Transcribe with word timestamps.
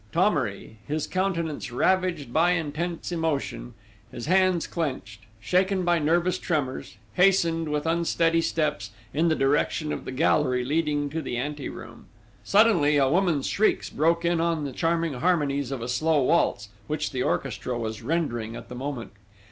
Thomery, 0.11 0.79
his 0.87 1.05
countenance 1.05 1.71
ravaged 1.71 2.33
by 2.33 2.53
intense 2.53 3.11
emotion, 3.11 3.75
his 4.11 4.25
hands 4.25 4.65
clenched, 4.65 5.19
shaken 5.39 5.85
by 5.85 5.99
nervous 5.99 6.39
tremors, 6.39 6.97
hastened, 7.13 7.69
with 7.69 7.85
unsteady 7.85 8.41
steps, 8.41 8.89
in 9.13 9.27
the 9.27 9.35
direction 9.35 9.93
of 9.93 10.05
the 10.05 10.11
gallery 10.11 10.65
leading 10.65 11.11
to 11.11 11.21
the 11.21 11.37
anteroom. 11.37 12.07
Suddenly 12.43 12.97
a 12.97 13.07
woman's 13.07 13.45
shrieks 13.45 13.91
broke 13.91 14.25
in 14.25 14.41
on 14.41 14.63
the 14.65 14.73
charming 14.73 15.13
harmonies 15.13 15.69
of 15.69 15.83
a 15.83 15.87
slow 15.87 16.23
waltz, 16.23 16.69
which 16.87 17.11
the 17.11 17.21
orchestra 17.21 17.77
was 17.77 18.01
rendering 18.01 18.55
at 18.55 18.69
the 18.69 18.75
moment.... 18.75 19.11